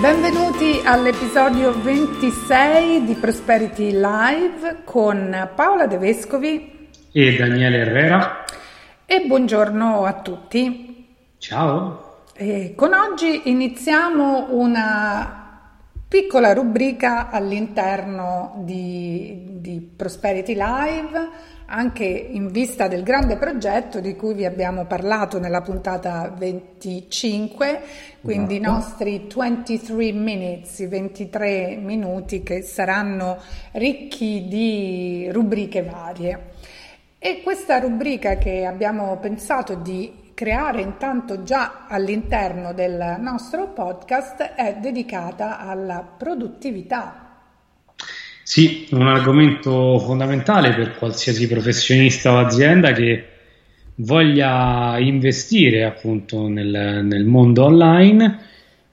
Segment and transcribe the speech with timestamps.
[0.00, 8.44] Benvenuti all'episodio 26 di Prosperity Live con Paola De Vescovi e Daniele Herrera.
[9.04, 11.04] E buongiorno a tutti.
[11.38, 12.26] Ciao.
[12.32, 15.66] E con oggi iniziamo una
[16.06, 21.28] piccola rubrica all'interno di, di Prosperity Live
[21.70, 27.80] anche in vista del grande progetto di cui vi abbiamo parlato nella puntata 25,
[28.22, 28.70] quindi esatto.
[28.70, 33.38] i nostri 23 minutes, i 23 minuti che saranno
[33.72, 36.52] ricchi di rubriche varie.
[37.18, 44.76] E questa rubrica che abbiamo pensato di creare intanto già all'interno del nostro podcast è
[44.80, 47.27] dedicata alla produttività
[48.48, 53.26] sì, un argomento fondamentale per qualsiasi professionista o azienda che
[53.96, 58.38] voglia investire appunto nel, nel mondo online.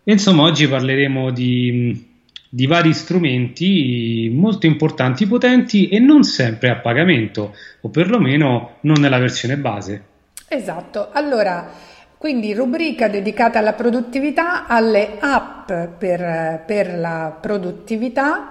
[0.03, 2.05] E insomma, oggi parleremo di,
[2.49, 9.19] di vari strumenti molto importanti, potenti e non sempre a pagamento, o perlomeno non nella
[9.19, 10.03] versione base.
[10.49, 11.71] Esatto, allora
[12.17, 18.49] quindi rubrica dedicata alla produttività, alle app per, per la produttività.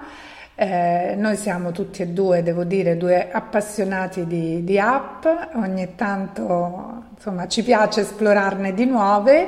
[0.57, 7.03] Eh, noi siamo tutti e due, devo dire, due appassionati di, di, app, ogni tanto
[7.13, 9.47] insomma, ci piace esplorarne di nuove.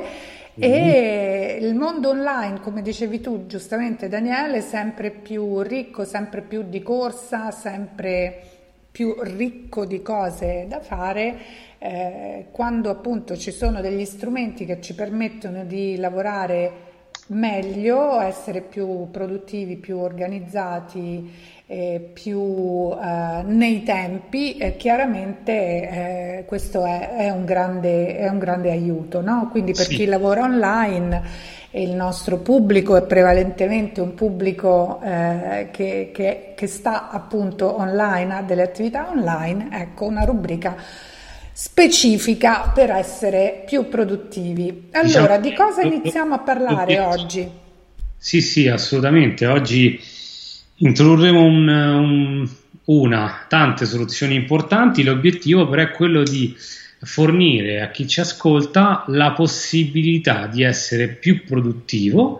[0.60, 6.64] E il mondo online, come dicevi tu giustamente Daniele, è sempre più ricco, sempre più
[6.68, 8.42] di corsa, sempre
[8.90, 11.36] più ricco di cose da fare,
[11.78, 16.87] eh, quando appunto ci sono degli strumenti che ci permettono di lavorare
[17.28, 27.16] meglio, essere più produttivi, più organizzati, eh, più eh, nei tempi, eh, chiaramente questo è,
[27.16, 29.20] è, un grande, è, un grande, aiuto.
[29.20, 29.48] No?
[29.50, 29.96] Quindi per sì.
[29.96, 37.10] chi lavora online il nostro pubblico è prevalentemente un pubblico eh, che, che, che sta
[37.10, 40.76] appunto online, ha delle attività online, ecco una rubrica
[41.60, 44.90] specifica per essere più produttivi.
[44.92, 47.48] Allora, diciamo, di cosa iniziamo a parlare oggi?
[48.16, 49.44] Sì, sì, assolutamente.
[49.44, 50.00] Oggi
[50.76, 52.48] introdurremo un, un,
[52.84, 55.02] una, tante soluzioni importanti.
[55.02, 56.54] L'obiettivo però è quello di
[57.00, 62.38] fornire a chi ci ascolta la possibilità di essere più produttivo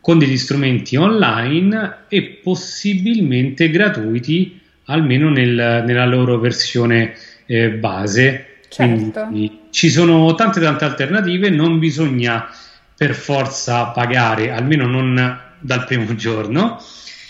[0.00, 7.14] con degli strumenti online e possibilmente gratuiti, almeno nel, nella loro versione
[7.46, 9.26] eh, base Certo.
[9.26, 12.48] Quindi ci sono tante tante alternative, non bisogna
[12.96, 16.80] per forza pagare, almeno non dal primo giorno.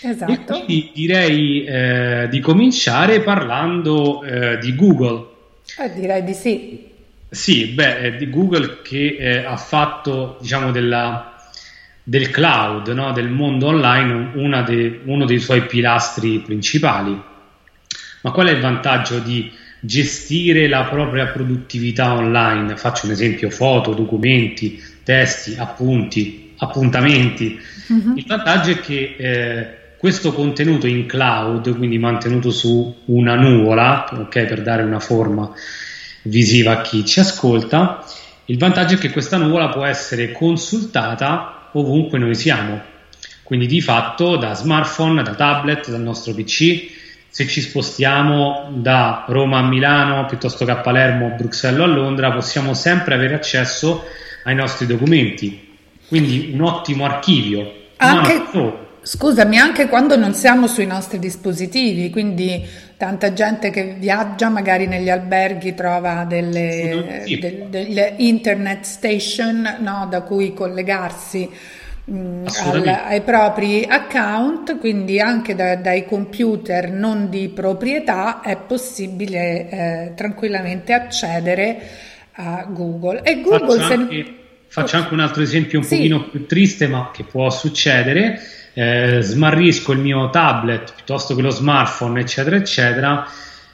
[0.01, 0.31] Esatto.
[0.31, 5.27] E quindi direi eh, di cominciare parlando eh, di Google.
[5.77, 6.87] Eh, direi di sì.
[7.29, 11.35] Sì, beh, di Google che eh, ha fatto, diciamo, della,
[12.01, 13.11] del cloud, no?
[13.11, 14.31] del mondo online,
[14.65, 17.21] de, uno dei suoi pilastri principali.
[18.21, 22.75] Ma qual è il vantaggio di gestire la propria produttività online.
[22.77, 27.59] Faccio un esempio: foto, documenti, testi, appunti, appuntamenti.
[27.87, 28.13] Uh-huh.
[28.15, 34.45] Il vantaggio è che eh, questo contenuto in cloud, quindi mantenuto su una nuvola, ok,
[34.45, 35.51] per dare una forma
[36.23, 38.05] visiva a chi ci ascolta,
[38.45, 42.81] il vantaggio è che questa nuvola può essere consultata ovunque noi siamo.
[43.43, 46.98] Quindi di fatto da smartphone, da tablet, dal nostro PC,
[47.29, 52.31] se ci spostiamo da Roma a Milano piuttosto che a Palermo, Bruxelles o a Londra,
[52.31, 54.03] possiamo sempre avere accesso
[54.43, 55.77] ai nostri documenti.
[56.07, 57.71] Quindi un ottimo archivio.
[57.97, 58.41] Anche,
[59.01, 62.65] scusami, anche quando non siamo sui nostri dispositivi, quindi
[62.97, 67.37] tanta gente che viaggia magari negli alberghi trova delle, sì.
[67.37, 71.49] delle, delle internet station no, da cui collegarsi
[72.09, 80.13] al, ai propri account, quindi anche da, dai computer non di proprietà è possibile eh,
[80.15, 81.77] tranquillamente accedere
[82.33, 83.21] a Google.
[83.23, 83.93] E Google faccio, se...
[83.93, 84.35] anche,
[84.67, 85.95] faccio anche un altro esempio un sì.
[85.95, 88.39] pochino più triste, ma che può succedere.
[88.73, 93.27] Eh, smarrisco il mio tablet piuttosto che lo smartphone, eccetera, eccetera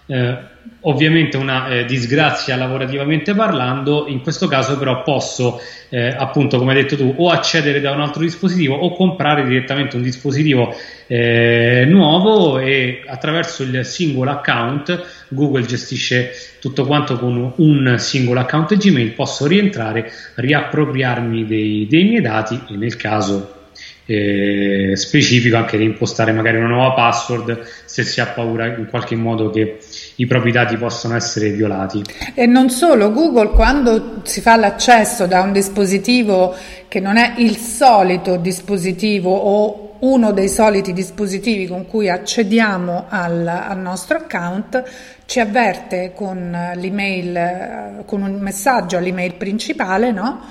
[0.08, 0.38] eh,
[0.82, 5.60] ovviamente una eh, disgrazia lavorativamente parlando, in questo caso però posso
[5.90, 9.96] eh, appunto come hai detto tu o accedere da un altro dispositivo o comprare direttamente
[9.96, 10.76] un dispositivo
[11.08, 18.76] eh, nuovo e attraverso il singolo account Google gestisce tutto quanto con un singolo account
[18.76, 23.54] Gmail posso rientrare, riappropriarmi dei, dei miei dati e nel caso
[24.06, 29.16] eh, specifico anche di impostare magari una nuova password se si ha paura in qualche
[29.16, 29.80] modo che
[30.18, 32.04] i propri dati possano essere violati.
[32.34, 36.56] E non solo, Google quando si fa l'accesso da un dispositivo
[36.88, 43.48] che non è il solito dispositivo o uno dei soliti dispositivi con cui accediamo al,
[43.48, 44.84] al nostro account,
[45.26, 50.42] ci avverte con l'email, con un messaggio all'email principale, no?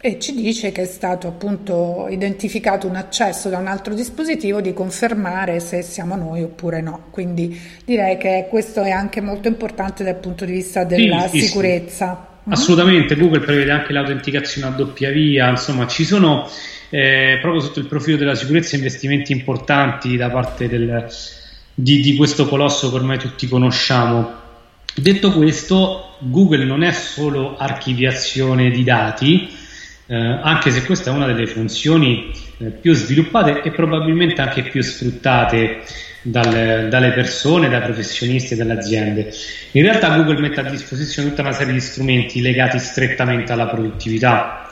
[0.00, 4.72] E ci dice che è stato appunto identificato un accesso da un altro dispositivo di
[4.72, 7.06] confermare se siamo noi oppure no.
[7.10, 12.28] Quindi direi che questo è anche molto importante dal punto di vista della sì, sicurezza.
[12.44, 12.52] Sì.
[12.52, 16.48] Assolutamente, Google prevede anche l'autenticazione a doppia via, insomma ci sono
[16.90, 21.06] eh, proprio sotto il profilo della sicurezza investimenti importanti da parte del,
[21.74, 24.46] di, di questo colosso che ormai tutti conosciamo.
[24.94, 29.66] Detto questo, Google non è solo archiviazione di dati,
[30.10, 34.82] eh, anche se questa è una delle funzioni eh, più sviluppate e probabilmente anche più
[34.82, 35.82] sfruttate
[36.22, 39.30] dal, dalle persone, dai professionisti e dalle aziende.
[39.72, 44.66] In realtà Google mette a disposizione tutta una serie di strumenti legati strettamente alla produttività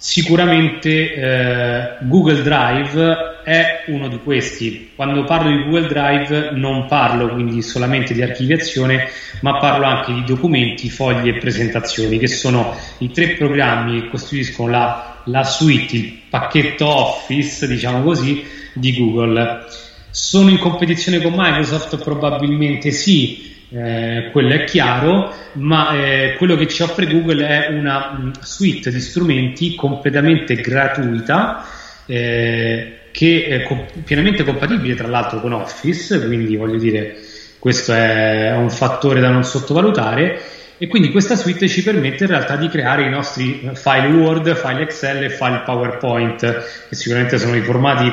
[0.00, 4.90] Sicuramente eh, Google Drive è uno di questi.
[4.94, 9.08] Quando parlo di Google Drive non parlo quindi solamente di archiviazione,
[9.40, 14.70] ma parlo anche di documenti, fogli e presentazioni, che sono i tre programmi che costituiscono
[14.70, 18.44] la, la suite, il pacchetto Office, diciamo così,
[18.74, 19.64] di Google.
[20.10, 22.00] Sono in competizione con Microsoft?
[22.04, 28.16] Probabilmente sì, eh, quello è chiaro, ma eh, quello che ci offre Google è una
[28.18, 31.66] mm, suite di strumenti completamente gratuita
[32.06, 37.16] eh, che è co- pienamente compatibile tra l'altro con Office, quindi voglio dire
[37.58, 40.40] questo è un fattore da non sottovalutare
[40.78, 44.82] e quindi questa suite ci permette in realtà di creare i nostri file Word, file
[44.82, 48.10] Excel e file PowerPoint, che sicuramente sono i formati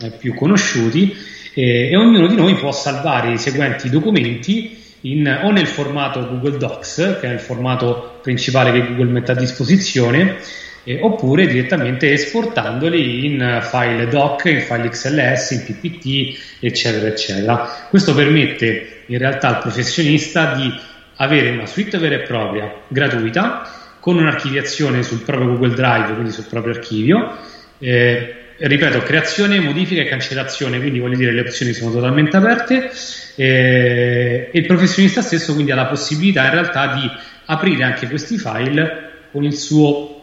[0.00, 1.16] eh, più conosciuti
[1.54, 7.18] e ognuno di noi può salvare i seguenti documenti in, o nel formato Google Docs,
[7.20, 10.36] che è il formato principale che Google mette a disposizione,
[10.84, 17.86] eh, oppure direttamente esportandoli in file doc, in file XLS, in PPT, eccetera, eccetera.
[17.88, 20.72] Questo permette in realtà al professionista di
[21.16, 26.46] avere una suite vera e propria, gratuita, con un'archiviazione sul proprio Google Drive, quindi sul
[26.48, 27.36] proprio archivio.
[27.78, 32.90] Eh, ripeto, creazione, modifica e cancellazione, quindi voglio dire le opzioni sono totalmente aperte
[33.36, 37.10] eh, e il professionista stesso quindi ha la possibilità in realtà di
[37.46, 40.16] aprire anche questi file con il suo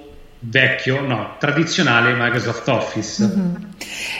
[0.47, 3.23] vecchio, no, tradizionale Microsoft Office.
[3.23, 3.55] Mm-hmm.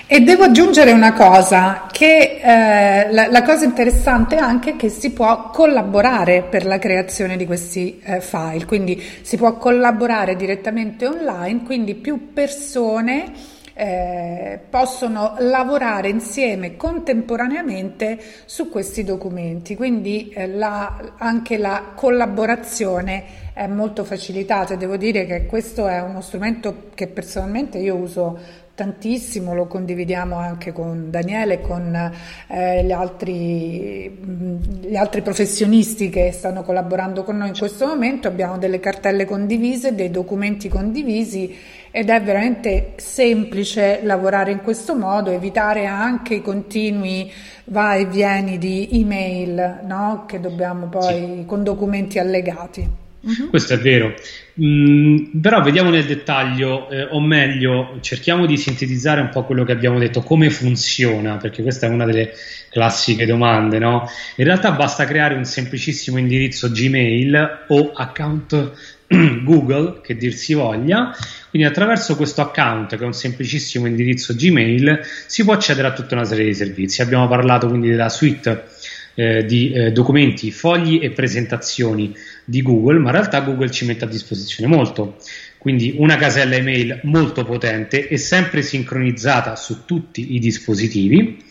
[0.08, 5.12] E devo aggiungere una cosa, che eh, la, la, cosa interessante è anche che si
[5.12, 11.64] può collaborare per la creazione di questi eh, file, quindi si può collaborare direttamente online,
[11.64, 21.58] quindi più persone eh, possono lavorare insieme contemporaneamente su questi documenti, quindi eh, la, anche
[21.58, 24.76] la collaborazione è molto facilitata.
[24.76, 30.74] Devo dire che questo è uno strumento che personalmente io uso tantissimo, lo condividiamo anche
[30.74, 32.12] con Daniele e con
[32.48, 38.28] eh, gli, altri, gli, altri, professionisti che stanno collaborando con noi in questo momento.
[38.28, 41.56] Abbiamo delle cartelle condivise, dei documenti condivisi
[41.96, 47.32] ed è veramente semplice lavorare in questo modo, evitare anche i continui
[47.68, 50.26] vai e vieni di email no?
[50.28, 51.44] che dobbiamo poi sì.
[51.46, 52.86] con documenti allegati.
[53.22, 53.50] Uh-huh.
[53.50, 54.14] Questo è vero,
[54.62, 59.72] mm, però vediamo nel dettaglio, eh, o meglio, cerchiamo di sintetizzare un po' quello che
[59.72, 62.34] abbiamo detto, come funziona, perché questa è una delle
[62.70, 64.06] classiche domande, no?
[64.36, 68.74] In realtà basta creare un semplicissimo indirizzo Gmail o account
[69.44, 71.16] Google, che dir si voglia,
[71.56, 76.16] quindi attraverso questo account, che è un semplicissimo indirizzo Gmail, si può accedere a tutta
[76.16, 77.02] una serie di servizi.
[77.02, 78.66] Abbiamo parlato quindi della suite
[79.14, 84.04] eh, di eh, documenti, fogli e presentazioni di Google, ma in realtà Google ci mette
[84.04, 85.16] a disposizione molto.
[85.58, 91.42] quindi una casella email molto potente e sempre sincronizzata su tutti i dispositivi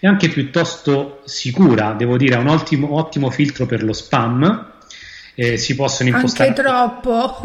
[0.00, 4.71] e anche piuttosto sicura, devo dire, ha un ottimo, ottimo filtro per lo spam.
[5.34, 7.40] Eh, si possono impostare anche troppo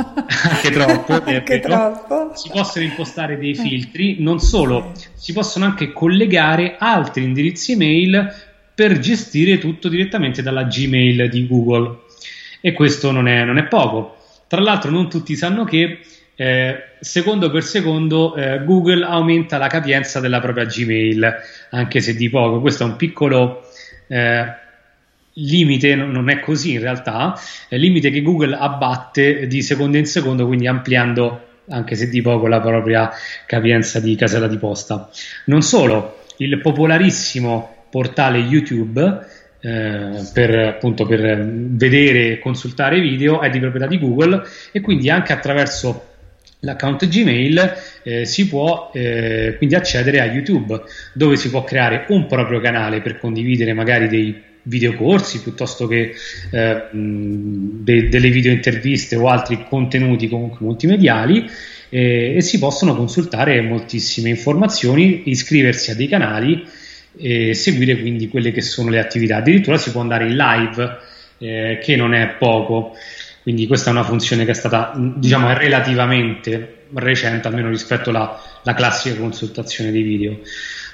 [0.50, 2.32] anche troppo, anche troppo.
[2.36, 8.34] si possono impostare dei filtri non solo si possono anche collegare altri indirizzi email
[8.76, 12.00] per gestire tutto direttamente dalla Gmail di Google
[12.60, 14.18] e questo non è, non è poco
[14.48, 16.00] tra l'altro non tutti sanno che
[16.40, 21.36] eh, secondo per secondo eh, Google aumenta la capienza della propria Gmail,
[21.72, 22.62] anche se di poco.
[22.62, 23.64] Questo è un piccolo
[24.08, 24.46] eh,
[25.40, 27.40] limite, non è così in realtà,
[27.70, 32.62] limite che Google abbatte di secondo in secondo, quindi ampliando anche se di poco la
[32.62, 33.12] propria
[33.46, 35.10] capienza di casella di posta.
[35.46, 39.26] Non solo, il popolarissimo portale YouTube
[39.60, 45.10] eh, per, appunto, per vedere e consultare video è di proprietà di Google e quindi
[45.10, 46.06] anche attraverso
[46.62, 50.82] l'account Gmail eh, si può eh, quindi accedere a YouTube
[51.14, 56.14] dove si può creare un proprio canale per condividere magari dei videocorsi piuttosto che
[56.52, 61.50] eh, de- delle video interviste o altri contenuti comunque multimediali
[61.90, 66.66] eh, e si possono consultare moltissime informazioni, iscriversi a dei canali
[67.18, 69.38] e seguire quindi quelle che sono le attività.
[69.38, 70.98] Addirittura si può andare in live,
[71.40, 72.96] eh, che non è poco.
[73.42, 78.40] Quindi questa è una funzione che è stata, diciamo, relativamente recente, almeno rispetto alla,
[78.76, 80.40] classica consultazione di video.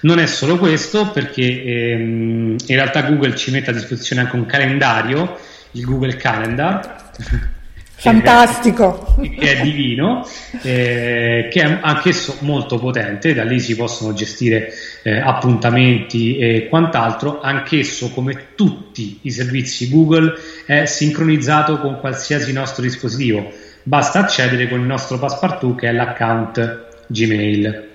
[0.04, 4.46] Non è solo questo, perché ehm, in realtà Google ci mette a disposizione anche un
[4.46, 5.38] calendario,
[5.72, 7.12] il Google Calendar.
[7.96, 9.16] Fantastico!
[9.22, 10.28] Che è divino,
[10.62, 17.40] eh, che è anch'esso molto potente, da lì si possono gestire eh, appuntamenti e quant'altro,
[17.40, 20.34] anch'esso come tutti i servizi Google
[20.66, 23.50] è sincronizzato con qualsiasi nostro dispositivo,
[23.84, 27.92] basta accedere con il nostro passepartout che è l'account Gmail.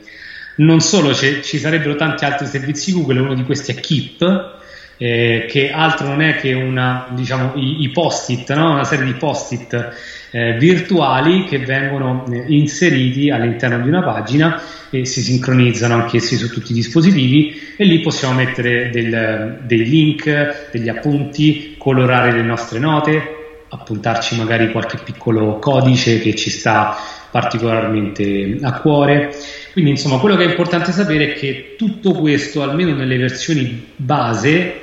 [0.59, 4.57] Non solo, ci sarebbero tanti altri servizi Google, uno di questi è Keep,
[4.97, 8.73] eh, che altro non è che una, diciamo, i, i post-it, no?
[8.73, 9.95] una serie di post-it
[10.33, 14.61] eh, virtuali che vengono eh, inseriti all'interno di una pagina
[14.91, 20.71] e si sincronizzano anch'essi su tutti i dispositivi e lì possiamo mettere del, dei link,
[20.73, 23.37] degli appunti, colorare le nostre note,
[23.69, 26.97] appuntarci magari qualche piccolo codice che ci sta
[27.31, 29.31] particolarmente a cuore.
[29.79, 34.81] Quindi insomma quello che è importante sapere è che tutto questo, almeno nelle versioni base,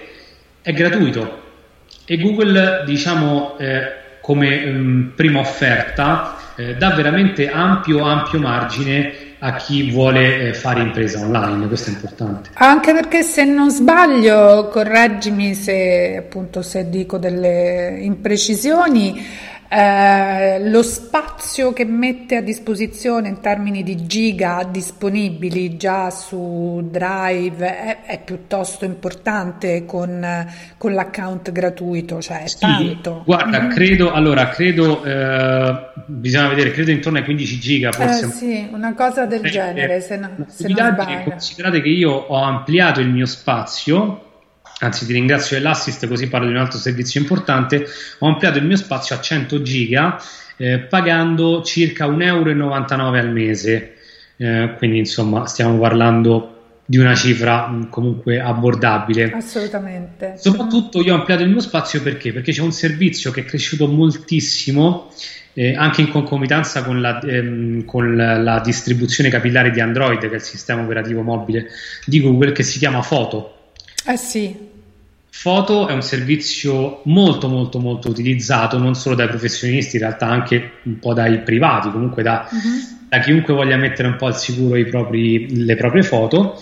[0.61, 1.43] è gratuito
[2.05, 9.55] e Google diciamo eh, come um, prima offerta eh, dà veramente ampio ampio margine a
[9.55, 12.51] chi vuole eh, fare impresa online, questo è importante.
[12.53, 19.23] Anche perché se non sbaglio, correggimi se appunto se dico delle imprecisioni,
[19.75, 27.77] eh, lo spazio che mette a disposizione in termini di giga disponibili già su Drive
[27.77, 33.23] è, è piuttosto importante con, con, l'account gratuito, cioè sì, tanto.
[33.25, 33.69] Guarda, mm.
[33.69, 38.27] credo, allora, credo, eh, bisogna vedere, credo intorno ai 15 giga forse.
[38.27, 41.23] Eh, sì, una cosa del genere, se, no, se non sbaglio.
[41.23, 44.24] Considerate che io ho ampliato il mio spazio
[44.79, 47.85] anzi ti ringrazio dell'assist così parlo di un altro servizio importante,
[48.19, 50.19] ho ampliato il mio spazio a 100 giga
[50.57, 53.95] eh, pagando circa 1,99 euro al mese,
[54.37, 56.51] eh, quindi insomma stiamo parlando
[56.85, 59.31] di una cifra mh, comunque abbordabile.
[59.31, 60.35] Assolutamente.
[60.37, 62.31] Soprattutto io ho ampliato il mio spazio perché?
[62.31, 65.11] Perché c'è un servizio che è cresciuto moltissimo
[65.57, 70.35] eh, anche in concomitanza con la, ehm, con la, distribuzione capillare di Android, che è
[70.35, 71.67] il sistema operativo mobile
[72.05, 73.54] di Google, che si chiama Foto.
[74.05, 74.55] Eh sì.
[75.29, 80.71] Foto è un servizio molto molto molto utilizzato non solo dai professionisti, in realtà anche
[80.83, 83.07] un po' dai privati, comunque da, uh-huh.
[83.09, 86.59] da chiunque voglia mettere un po' al sicuro propri, le proprie foto.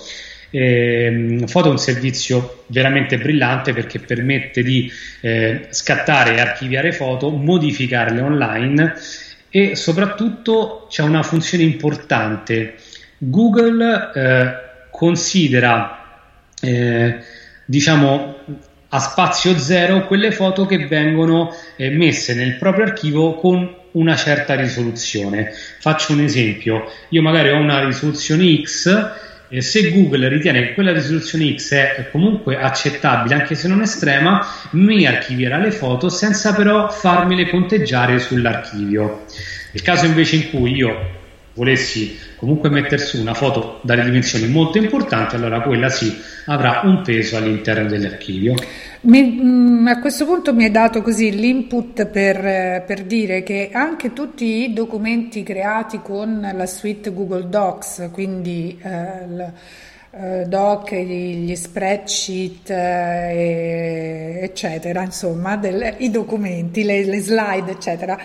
[0.49, 7.29] Eh, foto è un servizio veramente brillante perché permette di eh, scattare e archiviare foto,
[7.29, 8.93] modificarle online
[9.49, 12.75] e soprattutto c'è una funzione importante.
[13.17, 14.53] Google eh,
[14.89, 16.02] considera
[16.63, 17.19] eh,
[17.65, 18.35] diciamo
[18.89, 24.55] a spazio zero quelle foto che vengono eh, messe nel proprio archivio con una certa
[24.55, 25.51] risoluzione.
[25.79, 29.11] Faccio un esempio, io magari ho una risoluzione X
[29.49, 34.45] e se Google ritiene che quella risoluzione X è comunque accettabile, anche se non estrema,
[34.71, 39.25] mi archivierà le foto senza però farmele conteggiare sull'archivio.
[39.71, 41.21] Nel caso invece in cui io
[41.53, 47.01] volessi comunque mettere su una foto dalle dimensioni molto importanti, allora quella sì avrà un
[47.03, 48.55] peso all'interno dell'archivio.
[49.01, 54.13] Mi, mm, a questo punto mi hai dato così l'input per, per, dire che anche
[54.13, 59.53] tutti i documenti creati con la suite Google Docs, quindi eh, il,
[60.15, 68.17] eh, doc, gli, gli spreadsheet, eh, eccetera, insomma, del, i documenti, le, le slide, eccetera,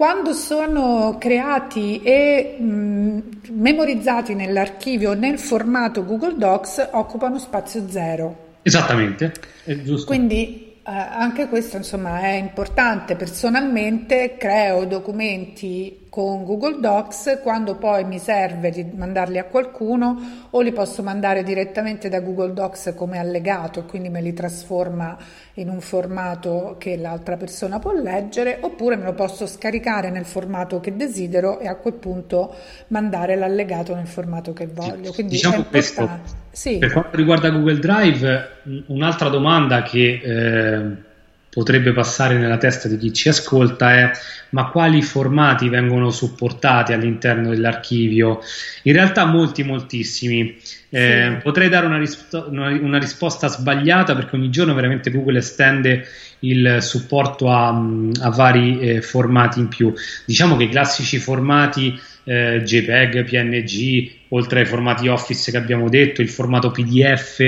[0.00, 8.56] quando sono creati e mh, memorizzati nell'archivio nel formato Google Docs occupano spazio zero.
[8.62, 9.30] Esattamente,
[9.62, 10.06] è giusto.
[10.06, 13.14] Quindi eh, anche questo insomma è importante.
[13.14, 20.60] Personalmente creo documenti con Google Docs, quando poi mi serve di mandarli a qualcuno o
[20.60, 25.16] li posso mandare direttamente da Google Docs come allegato, quindi me li trasforma
[25.54, 30.80] in un formato che l'altra persona può leggere, oppure me lo posso scaricare nel formato
[30.80, 32.54] che desidero e a quel punto
[32.88, 35.12] mandare l'allegato nel formato che voglio.
[35.12, 36.08] Quindi diciamo questo,
[36.50, 36.78] sì.
[36.78, 38.48] per quanto riguarda Google Drive,
[38.88, 41.08] un'altra domanda che eh,
[41.50, 44.10] potrebbe passare nella testa di chi ci ascolta è
[44.50, 48.40] ma quali formati vengono supportati all'interno dell'archivio?
[48.84, 50.56] In realtà molti, moltissimi.
[50.88, 51.42] Eh, sì.
[51.42, 56.04] Potrei dare una, rispo- una, risposta sbagliata perché ogni giorno veramente Google estende
[56.40, 59.92] il supporto a, a vari eh, formati in più.
[60.24, 66.22] Diciamo che i classici formati eh, JPEG, PNG, oltre ai formati Office che abbiamo detto,
[66.22, 67.40] il formato PDF,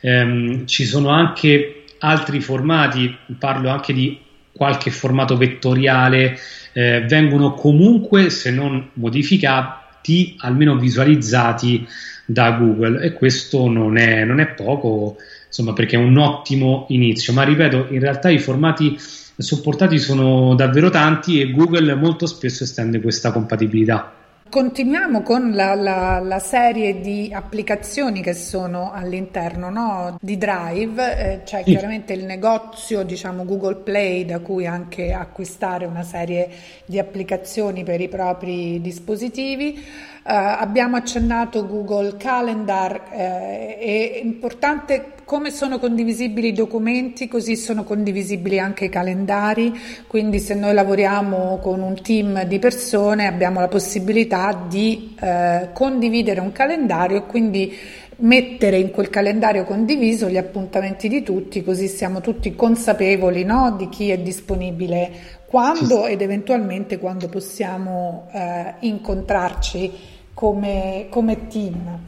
[0.00, 4.18] ehm, ci sono anche altri formati, parlo anche di
[4.52, 6.38] qualche formato vettoriale,
[6.72, 11.86] eh, vengono comunque, se non modificati, almeno visualizzati
[12.24, 15.16] da Google e questo non è, non è poco,
[15.46, 17.32] insomma, perché è un ottimo inizio.
[17.32, 18.98] Ma ripeto, in realtà i formati
[19.36, 24.19] supportati sono davvero tanti e Google molto spesso estende questa compatibilità.
[24.50, 30.18] Continuiamo con la, la, la, serie di applicazioni che sono all'interno no?
[30.20, 31.70] di Drive, eh, c'è sì.
[31.70, 36.50] chiaramente il negozio diciamo Google Play da cui anche acquistare una serie
[36.84, 39.84] di applicazioni per i propri dispositivi.
[40.22, 47.84] Uh, abbiamo accennato Google Calendar, eh, è importante come sono condivisibili i documenti, così sono
[47.84, 49.72] condivisibili anche i calendari,
[50.08, 56.40] quindi se noi lavoriamo con un team di persone abbiamo la possibilità di eh, condividere
[56.40, 57.72] un calendario e quindi
[58.16, 63.88] mettere in quel calendario condiviso gli appuntamenti di tutti, così siamo tutti consapevoli no, di
[63.88, 70.09] chi è disponibile quando ed eventualmente quando possiamo eh, incontrarci
[70.40, 71.98] come, come, team.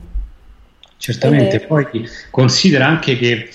[0.96, 1.66] Certamente, e...
[1.66, 3.50] poi considera anche che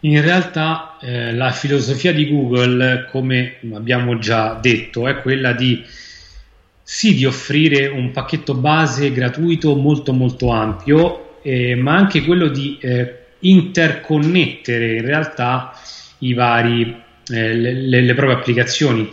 [0.00, 5.82] in realtà eh, la filosofia di Google, come abbiamo già detto, è quella di
[6.82, 12.76] sì di offrire un pacchetto base gratuito molto molto ampio, eh, ma anche quello di
[12.78, 15.72] eh, interconnettere in realtà
[16.18, 16.94] i vari
[17.30, 19.08] eh, le, le, proprie applicazioni.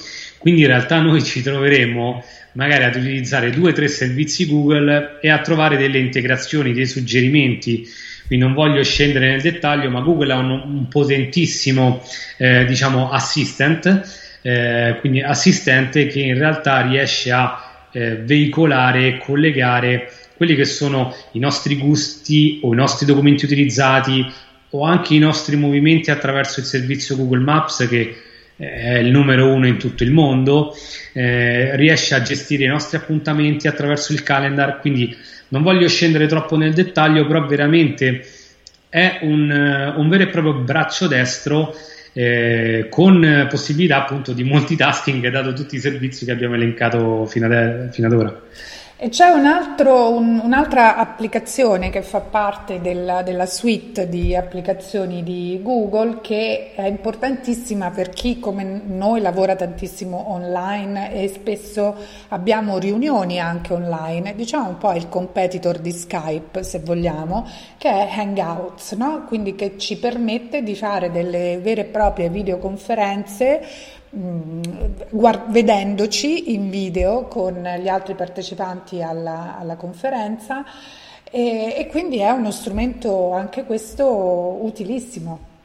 [0.47, 5.29] Quindi in realtà noi ci troveremo magari ad utilizzare due o tre servizi Google e
[5.29, 7.86] a trovare delle integrazioni, dei suggerimenti.
[8.27, 12.01] Quindi non voglio scendere nel dettaglio, ma Google ha un, un potentissimo
[12.38, 20.10] eh, diciamo assistant, eh, quindi assistente che in realtà riesce a eh, veicolare e collegare
[20.38, 24.25] quelli che sono i nostri gusti o i nostri documenti utilizzati
[24.69, 28.15] o anche i nostri movimenti attraverso il servizio Google Maps che
[28.57, 30.75] è il numero uno in tutto il mondo,
[31.13, 35.15] eh, riesce a gestire i nostri appuntamenti attraverso il calendar, quindi
[35.49, 38.25] non voglio scendere troppo nel dettaglio, però veramente
[38.89, 41.75] è un, un vero e proprio braccio destro
[42.13, 47.91] eh, con possibilità appunto di multitasking dato tutti i servizi che abbiamo elencato fino ad,
[47.91, 48.41] fino ad ora.
[48.99, 55.21] E c'è un altro, un, un'altra applicazione che fa parte della, della, suite di applicazioni
[55.21, 61.95] di Google che è importantissima per chi come noi lavora tantissimo online e spesso
[62.29, 68.10] abbiamo riunioni anche online, diciamo un po' il competitor di Skype se vogliamo, che è
[68.17, 69.25] Hangouts, no?
[69.27, 73.62] quindi che ci permette di fare delle vere e proprie videoconferenze
[74.09, 80.65] guard- vedendoci in video con gli altri partecipanti alla, alla conferenza
[81.29, 85.55] e, e quindi è uno strumento anche questo utilissimo.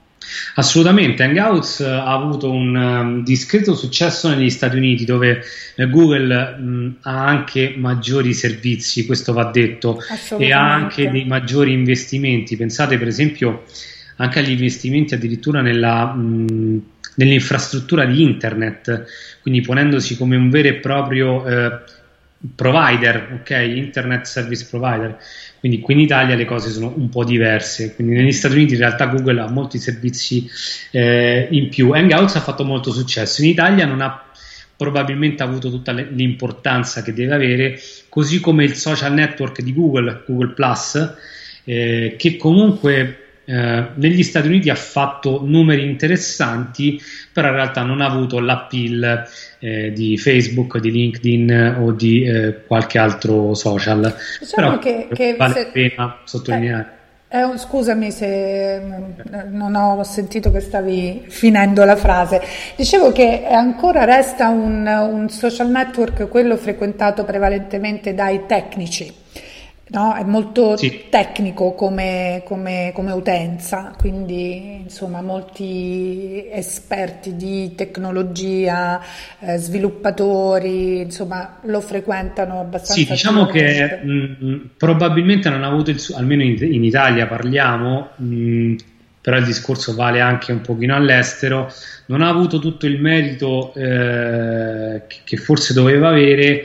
[0.55, 5.43] Assolutamente, Hangouts ha avuto un um, discreto successo negli Stati Uniti dove
[5.75, 9.99] eh, Google mh, mm, ha anche maggiori servizi, questo va detto,
[10.39, 12.57] e ha anche dei maggiori investimenti.
[12.57, 13.65] Pensate per esempio
[14.17, 16.83] anche agli investimenti addirittura nella mh,
[17.17, 19.05] nell'infrastruttura di internet,
[19.43, 21.79] quindi ponendosi come un vero e proprio eh,
[22.55, 23.51] provider, ok?
[23.51, 25.17] Internet service provider.
[25.61, 27.95] Quindi qui in Italia le cose sono un po' diverse.
[27.95, 30.49] Quindi negli Stati Uniti in realtà Google ha molti servizi
[30.91, 31.93] eh, in più.
[31.93, 33.43] Hangouts ha fatto molto successo.
[33.43, 34.25] In Italia non ha
[34.77, 40.55] probabilmente avuto tutta l'importanza che deve avere, così come il social network di Google, Google
[40.55, 41.15] Plus,
[41.65, 43.22] eh, che comunque
[43.53, 46.99] eh, negli Stati Uniti ha fatto numeri interessanti,
[47.31, 52.65] però in realtà non ha avuto l'appeal eh, di Facebook, di LinkedIn o di eh,
[52.67, 54.17] qualche altro social.
[54.41, 55.65] Diciamo però che, che vale se...
[55.65, 57.01] la pena sottolineare.
[57.29, 59.03] Eh, un, scusami se mm,
[59.51, 62.41] non ho sentito che stavi finendo la frase.
[62.75, 69.21] Dicevo che ancora resta un, un social network quello frequentato prevalentemente dai tecnici
[69.93, 70.15] No?
[70.15, 71.05] È molto sì.
[71.11, 79.03] tecnico come, come, come, utenza, quindi insomma molti esperti di tecnologia,
[79.41, 82.95] eh, sviluppatori, insomma lo frequentano abbastanza.
[82.95, 87.27] Sì, diciamo che mh, mm, probabilmente non ha avuto il suo, almeno in, in Italia
[87.27, 88.77] parliamo, mh, mm,
[89.21, 91.71] però il discorso vale anche un pochino all'estero,
[92.07, 96.65] non ha avuto tutto il merito eh, che, che forse doveva avere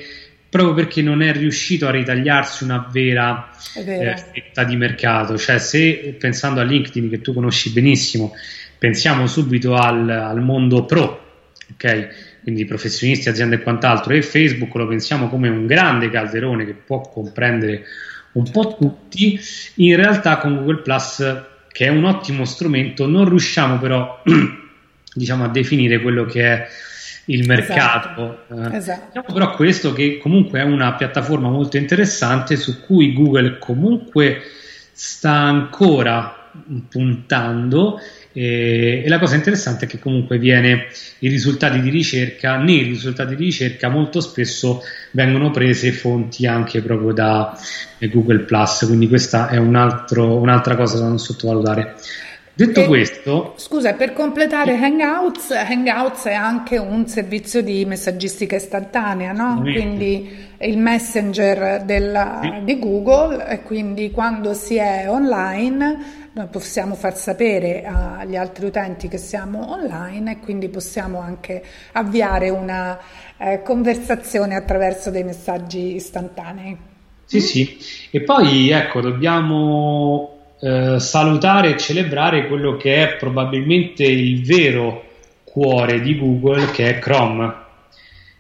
[0.50, 5.38] proprio perché non è riuscito a ritagliarsi una vera eh, fetta di mercato.
[5.38, 8.34] Cioè, se pensando a LinkedIn, che tu conosci benissimo,
[8.78, 11.26] pensiamo subito al, al mondo pro,
[11.74, 12.36] ok?
[12.44, 17.02] Quindi professionisti, aziende e quant'altro, e Facebook lo pensiamo come un grande calderone che può
[17.02, 17.84] comprendere
[18.34, 19.40] un po' tutti.
[19.76, 24.24] In realtà, con Google Plus, che è un ottimo strumento, non riusciamo però
[25.14, 26.68] diciamo, a definire quello che è
[27.30, 28.40] il mercato.
[28.50, 28.74] Esatto.
[28.74, 29.06] Eh, esatto.
[29.08, 34.42] Diciamo però questo che comunque è una piattaforma molto interessante su cui Google comunque
[34.92, 36.50] sta ancora
[36.90, 38.00] puntando
[38.34, 40.88] e, e, la cosa interessante è che comunque viene
[41.20, 47.14] i risultati di ricerca, nei risultati di ricerca molto spesso vengono prese fonti anche proprio
[47.14, 47.58] da
[48.00, 51.96] Google Plus, quindi questa è un altro, un'altra cosa da non sottovalutare.
[52.58, 59.32] Detto e, questo, scusa, per completare Hangouts, Hangouts è anche un servizio di messaggistica istantanea,
[59.32, 59.62] no?
[59.62, 62.64] quindi il messenger della, sì.
[62.64, 69.08] di Google e quindi quando si è online noi possiamo far sapere agli altri utenti
[69.08, 72.98] che siamo online e quindi possiamo anche avviare una
[73.38, 76.76] eh, conversazione attraverso dei messaggi istantanei.
[77.24, 77.40] Sì, mm?
[77.40, 77.78] sì,
[78.10, 85.04] e poi ecco, dobbiamo eh, salutare e celebrare quello che è probabilmente il vero
[85.44, 87.54] cuore di Google, che è Chrome,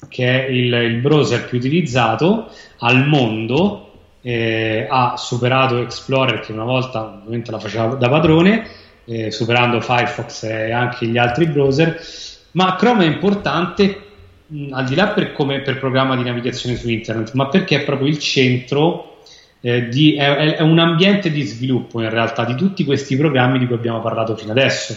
[0.09, 2.49] che è il, il browser più utilizzato
[2.79, 3.83] al mondo.
[4.21, 8.67] Eh, ha superato Explorer, che una volta ovviamente la faceva da padrone,
[9.05, 11.99] eh, superando Firefox e anche gli altri browser.
[12.51, 14.01] Ma Chrome è importante
[14.47, 17.83] mh, al di là per, come, per programma di navigazione su internet, ma perché è
[17.83, 19.16] proprio il centro
[19.61, 23.65] eh, di, è, è, un ambiente di sviluppo in realtà di tutti questi programmi di
[23.65, 24.95] cui abbiamo parlato fino adesso.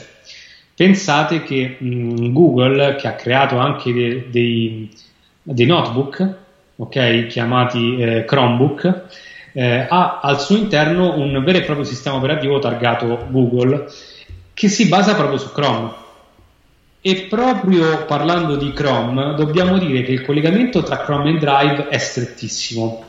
[0.75, 4.91] Pensate che mh, Google, che ha creato anche dei, dei,
[5.43, 6.35] dei notebook,
[6.77, 9.03] okay, chiamati eh, Chromebook,
[9.53, 13.87] eh, ha al suo interno un vero e proprio sistema operativo targato Google
[14.55, 15.99] che si basa proprio su Chrome.
[17.03, 21.97] E proprio parlando di Chrome, dobbiamo dire che il collegamento tra Chrome e Drive è
[21.97, 23.07] strettissimo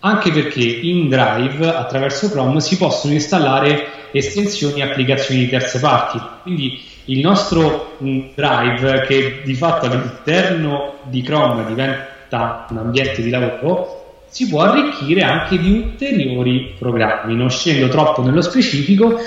[0.00, 6.18] anche perché in Drive attraverso Chrome si possono installare estensioni e applicazioni di terze parti.
[6.42, 13.30] Quindi il nostro mm, Drive, che di fatto all'interno di Chrome diventa un ambiente di
[13.30, 17.34] lavoro, si può arricchire anche di ulteriori programmi.
[17.34, 19.18] Non scendo troppo nello specifico,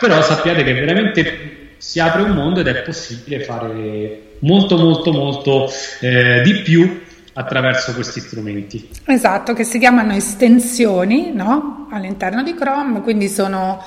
[0.00, 5.68] però sappiate che veramente si apre un mondo ed è possibile fare molto molto molto
[6.00, 7.00] eh, di più
[7.34, 8.88] attraverso questi strumenti.
[9.06, 11.88] Esatto, che si chiamano estensioni no?
[11.90, 13.82] all'interno di Chrome, quindi sono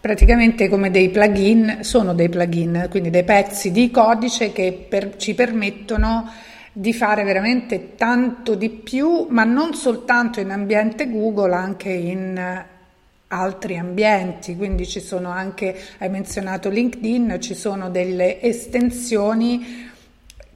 [0.00, 5.34] praticamente come dei plugin, sono dei plugin, quindi dei pezzi di codice che per, ci
[5.34, 6.30] permettono
[6.72, 12.64] di fare veramente tanto di più, ma non soltanto in ambiente Google, anche in
[13.32, 19.89] altri ambienti, quindi ci sono anche, hai menzionato LinkedIn, ci sono delle estensioni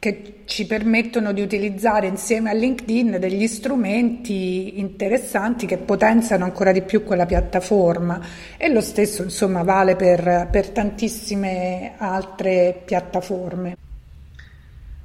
[0.05, 6.83] che ci permettono di utilizzare insieme a LinkedIn degli strumenti interessanti che potenziano ancora di
[6.83, 8.21] più quella piattaforma
[8.59, 13.77] e lo stesso insomma vale per, per tantissime altre piattaforme.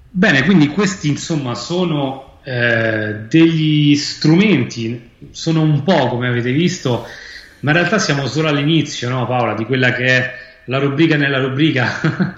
[0.10, 7.06] Bene, quindi questi insomma sono eh, degli strumenti, sono un po' come avete visto,
[7.62, 10.34] ma in realtà siamo solo all'inizio, no Paola, di quella che è
[10.70, 12.38] la rubrica nella rubrica.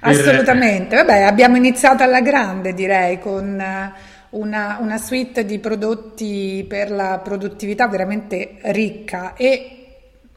[0.00, 6.90] Assolutamente, vabbè abbiamo iniziato alla grande direi con uh, una, una suite di prodotti per
[6.90, 9.76] la produttività veramente ricca e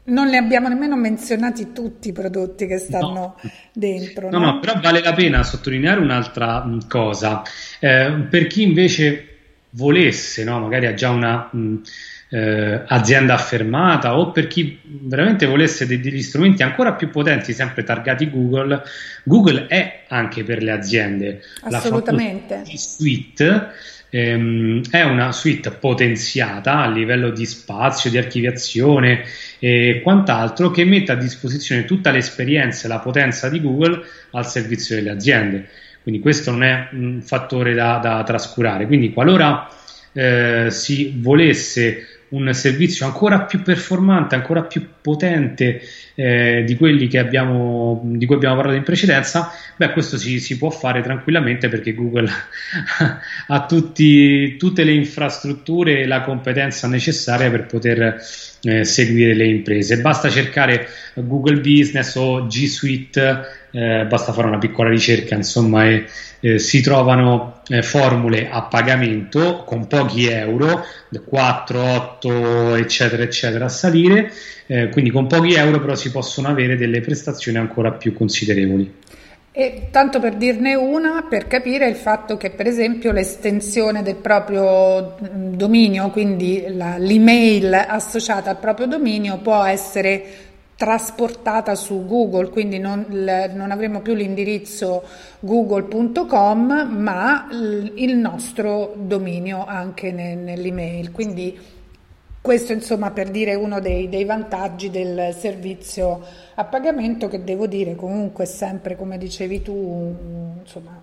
[0.04, 3.36] non li abbiamo nemmeno menzionati tutti i prodotti che stanno no.
[3.72, 4.30] dentro.
[4.30, 7.42] No, no, no, però vale la pena sottolineare un'altra cosa.
[7.80, 9.28] Eh, per chi invece
[9.70, 11.80] volesse, no, magari ha già una mh,
[12.34, 17.84] eh, azienda affermata o per chi veramente volesse de- degli strumenti ancora più potenti, sempre
[17.84, 18.82] targati Google,
[19.22, 21.42] Google è anche per le aziende.
[21.62, 22.56] Assolutamente.
[22.56, 23.68] La suite
[24.10, 29.22] ehm, è una suite potenziata a livello di spazio, di archiviazione
[29.60, 34.96] e quant'altro che mette a disposizione tutta l'esperienza e la potenza di Google al servizio
[34.96, 35.68] delle aziende.
[36.02, 38.86] Quindi questo non è un fattore da, da trascurare.
[38.86, 39.68] Quindi qualora
[40.12, 45.82] eh, si volesse un servizio ancora più performante, ancora più potente
[46.14, 50.70] eh, di quelli abbiamo, di cui abbiamo parlato in precedenza, beh, questo si, si può
[50.70, 52.28] fare tranquillamente perché Google
[53.48, 58.20] ha tutti, tutte le infrastrutture e la competenza necessaria per poter
[58.62, 60.00] eh, seguire le imprese.
[60.00, 66.06] Basta cercare Google Business o G Suite, eh, basta fare una piccola ricerca, insomma, e
[66.40, 70.84] eh, si trovano eh, formule a pagamento con pochi euro,
[71.24, 74.32] 4, 8, eccetera, eccetera, a salire,
[74.66, 79.02] eh, quindi con pochi euro però si possono avere delle prestazioni ancora più considerevoli.
[79.56, 85.14] E tanto per dirne una, per capire il fatto che per esempio l'estensione del proprio
[85.22, 90.24] mm, dominio, quindi la, l'email associata al proprio dominio può essere
[90.76, 95.04] trasportata su Google, quindi non, non avremo più l'indirizzo
[95.40, 101.12] google.com, ma il nostro dominio anche nell'email.
[101.12, 101.58] Quindi
[102.44, 106.22] questo insomma per dire uno dei, dei, vantaggi del servizio
[106.56, 110.14] a pagamento che devo dire comunque sempre come dicevi tu
[110.60, 111.00] insomma,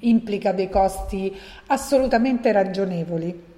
[0.00, 1.32] implica dei costi
[1.66, 3.48] assolutamente ragionevoli.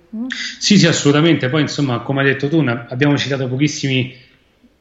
[0.58, 1.48] Sì, sì, assolutamente.
[1.48, 4.14] Poi insomma come hai detto tu abbiamo citato pochissimi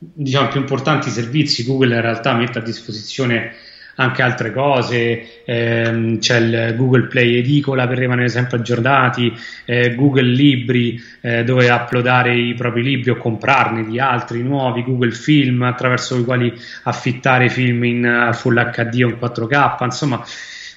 [0.04, 3.54] diciamo, più importanti servizi, Google in realtà mette a disposizione
[3.96, 9.32] anche altre cose, ehm, c'è il Google Play Edicola per rimanere sempre aggiornati,
[9.66, 15.12] eh, Google Libri eh, dove uploadare i propri libri o comprarne di altri nuovi, Google
[15.12, 16.52] Film attraverso i quali
[16.84, 20.24] affittare film in uh, Full HD o in 4K, insomma,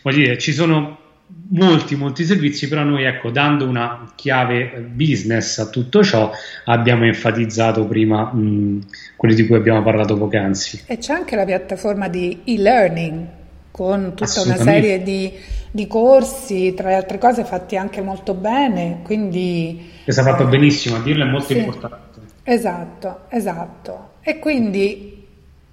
[0.02, 0.98] voglio dire, ci sono
[1.48, 6.30] molti molti servizi però noi ecco dando una chiave business a tutto ciò
[6.64, 10.82] abbiamo enfatizzato prima mh, quelli di cui abbiamo parlato poc'anzi.
[10.86, 13.26] E c'è anche la piattaforma di e-learning
[13.70, 15.32] con tutta una serie di,
[15.70, 20.46] di, corsi tra le altre cose fatti anche molto bene quindi che si è fatto
[20.46, 22.20] benissimo a dirlo è molto sì, importante.
[22.44, 24.12] Esatto esatto.
[24.20, 25.13] E quindi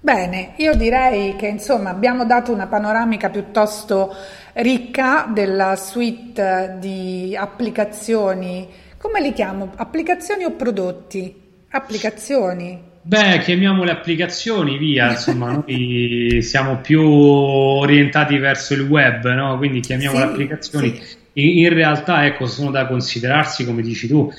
[0.04, 4.12] Bene, io direi che insomma abbiamo dato una panoramica piuttosto
[4.54, 8.66] ricca della suite di applicazioni.
[8.98, 9.70] Come li chiamo?
[9.76, 11.32] Applicazioni o prodotti?
[11.70, 12.82] Applicazioni.
[13.00, 19.56] Beh, chiamiamole applicazioni, via, insomma, noi siamo più orientati verso il web, no?
[19.56, 21.00] Quindi chiamiamole sì, applicazioni.
[21.00, 21.16] Sì.
[21.34, 24.32] In, in realtà, ecco, sono da considerarsi, come dici tu,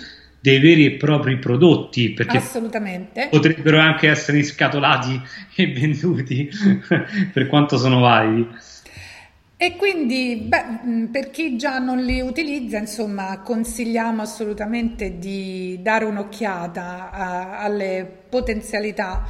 [0.44, 3.30] dei veri e propri prodotti perché Assolutamente.
[3.32, 5.18] potrebbero anche essere inscatolati
[5.56, 6.50] e venduti
[7.32, 8.46] per quanto sono validi.
[9.56, 17.10] E quindi beh, per chi già non li utilizza, insomma, consigliamo assolutamente di dare un'occhiata
[17.10, 19.24] a, alle potenzialità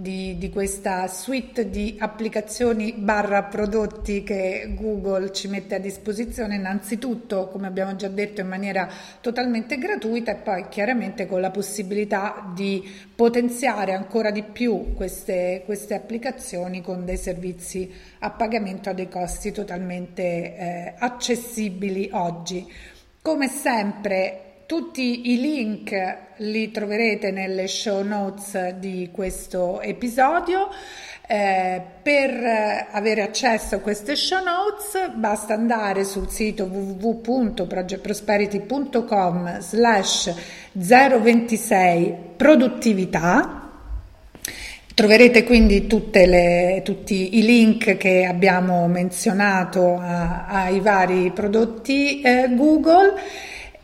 [0.00, 7.48] di, di, questa suite di applicazioni barra prodotti che Google ci mette a disposizione innanzitutto
[7.48, 8.88] come abbiamo già detto in maniera
[9.20, 15.94] totalmente gratuita e poi chiaramente con la possibilità di potenziare ancora di più queste, queste
[15.94, 22.64] applicazioni con dei servizi a pagamento a dei costi totalmente eh, accessibili oggi.
[23.20, 30.68] Come sempre tutti i link li troverete nelle show notes di questo episodio.
[31.26, 40.34] Eh, per avere accesso a queste show notes basta andare sul sito www.projectprosperity.com slash
[40.72, 43.68] 026 produttività
[44.98, 53.14] Troverete quindi le, tutti i link che abbiamo menzionato a, ai vari prodotti eh, Google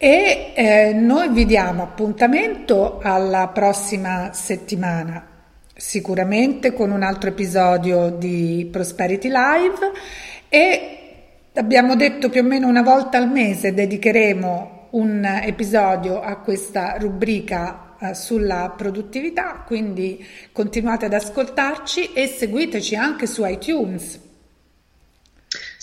[0.05, 5.27] e eh, noi vi diamo appuntamento alla prossima settimana,
[5.75, 9.93] sicuramente con un altro episodio di Prosperity Live.
[10.51, 10.99] E
[11.55, 17.97] abbiamo detto più o meno una volta al mese dedicheremo un episodio a questa rubrica
[17.99, 24.21] eh, sulla produttività, quindi continuate ad ascoltarci e seguiteci anche su iTunes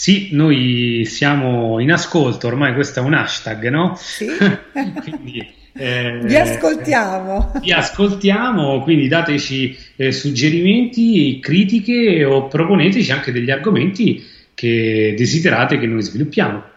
[0.01, 3.93] Sì, noi siamo in ascolto, ormai questo è un hashtag, no?
[3.95, 4.25] Sì.
[4.99, 7.51] quindi, eh, vi ascoltiamo.
[7.61, 15.85] Vi ascoltiamo, quindi dateci eh, suggerimenti, critiche o proponeteci anche degli argomenti che desiderate che
[15.85, 16.70] noi sviluppiamo.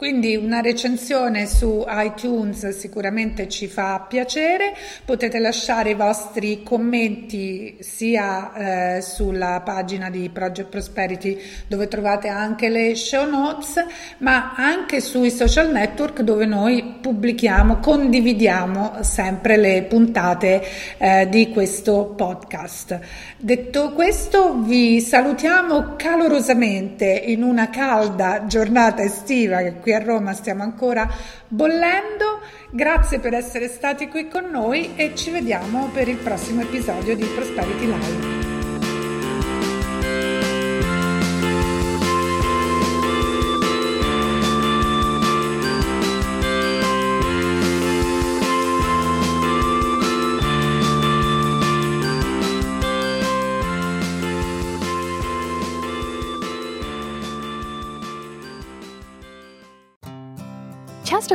[0.00, 8.96] Quindi una recensione su iTunes sicuramente ci fa piacere, potete lasciare i vostri commenti sia
[8.96, 13.84] eh, sulla pagina di Project Prosperity dove trovate anche le show notes,
[14.20, 20.62] ma anche sui social network dove noi pubblichiamo, condividiamo sempre le puntate
[20.96, 22.98] eh, di questo podcast.
[23.36, 30.32] Detto questo vi salutiamo calorosamente in una calda giornata estiva che qui qui a Roma
[30.32, 31.08] stiamo ancora
[31.48, 32.40] bollendo.
[32.70, 37.24] Grazie per essere stati qui con noi e ci vediamo per il prossimo episodio di
[37.24, 38.39] Prosperity Live.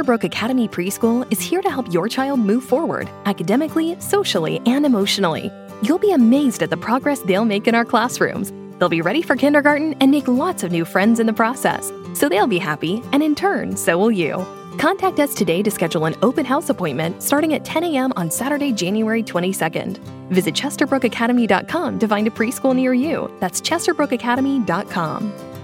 [0.06, 5.52] Chesterbrook Academy Preschool is here to help your child move forward academically, socially, and emotionally.
[5.82, 8.54] You'll be amazed at the progress they'll make in our classrooms.
[8.78, 11.92] They'll be ready for kindergarten and make lots of new friends in the process.
[12.14, 14.46] So they'll be happy, and in turn, so will you.
[14.78, 18.14] Contact us today to schedule an open house appointment starting at 10 a.m.
[18.16, 19.98] on Saturday, January 22nd.
[20.30, 23.36] Visit ChesterbrookAcademy.com to find a preschool near you.
[23.40, 25.55] That's ChesterbrookAcademy.com.